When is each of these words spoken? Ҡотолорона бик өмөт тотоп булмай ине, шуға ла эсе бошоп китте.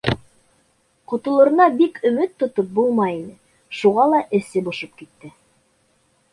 Ҡотолорона 1.11 1.67
бик 1.81 1.99
өмөт 2.11 2.33
тотоп 2.45 2.73
булмай 2.81 3.15
ине, 3.21 3.37
шуға 3.83 4.09
ла 4.15 4.25
эсе 4.41 4.67
бошоп 4.71 5.01
китте. 5.03 5.35